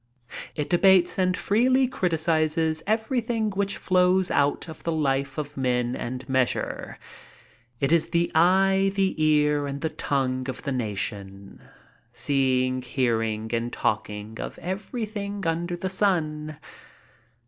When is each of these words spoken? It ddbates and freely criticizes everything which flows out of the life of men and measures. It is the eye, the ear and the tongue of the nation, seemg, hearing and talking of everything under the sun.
It 0.55 0.71
ddbates 0.71 1.19
and 1.19 1.37
freely 1.37 1.87
criticizes 1.87 2.81
everything 2.87 3.51
which 3.51 3.77
flows 3.77 4.31
out 4.31 4.67
of 4.67 4.81
the 4.81 4.91
life 4.91 5.37
of 5.37 5.55
men 5.55 5.95
and 5.95 6.27
measures. 6.27 6.95
It 7.79 7.91
is 7.91 8.09
the 8.09 8.31
eye, 8.33 8.91
the 8.95 9.13
ear 9.23 9.67
and 9.67 9.81
the 9.81 9.89
tongue 9.89 10.49
of 10.49 10.63
the 10.63 10.71
nation, 10.71 11.61
seemg, 12.11 12.83
hearing 12.85 13.53
and 13.53 13.71
talking 13.71 14.39
of 14.39 14.57
everything 14.63 15.45
under 15.45 15.77
the 15.77 15.87
sun. 15.87 16.57